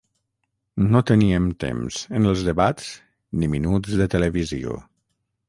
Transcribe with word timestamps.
No 0.95 1.01
teníem 1.09 1.49
temps 1.63 1.99
en 2.21 2.25
els 2.31 2.41
debats 2.49 2.89
ni 3.43 3.53
minuts 3.53 3.95
de 4.03 4.09
televisió. 4.17 4.81